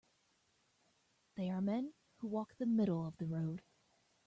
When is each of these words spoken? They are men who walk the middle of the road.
They 1.35 1.51
are 1.51 1.61
men 1.61 1.93
who 2.17 2.27
walk 2.27 2.55
the 2.57 2.65
middle 2.65 3.05
of 3.05 3.17
the 3.17 3.27
road. 3.27 3.61